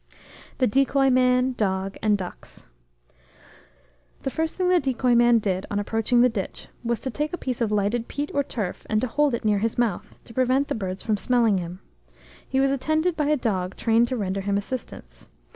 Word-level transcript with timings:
THE 0.57 0.65
DECOY 0.65 1.11
MAN, 1.11 1.53
DOG, 1.55 1.95
AND 2.01 2.17
DUCKS. 2.17 2.65
"The 4.23 4.31
first 4.31 4.55
thing 4.55 4.69
the 4.69 4.79
decoy 4.79 5.13
man 5.13 5.37
did, 5.37 5.67
on 5.69 5.77
approaching 5.77 6.21
the 6.21 6.27
ditch, 6.27 6.69
was 6.83 6.99
to 7.01 7.11
take 7.11 7.33
a 7.33 7.37
piece 7.37 7.61
of 7.61 7.71
lighted 7.71 8.07
peat 8.07 8.31
or 8.33 8.43
turf, 8.43 8.83
and 8.89 8.99
to 9.01 9.07
hold 9.07 9.35
it 9.35 9.45
near 9.45 9.59
his 9.59 9.77
mouth, 9.77 10.17
to 10.23 10.33
prevent 10.33 10.69
the 10.69 10.73
birds 10.73 11.03
from 11.03 11.17
smelling 11.17 11.59
him. 11.59 11.81
He 12.49 12.59
was 12.59 12.71
attended 12.71 13.15
by 13.15 13.27
a 13.27 13.37
dog 13.37 13.75
trained 13.75 14.07
to 14.07 14.17
render 14.17 14.41
him 14.41 14.57
assistance. 14.57 15.27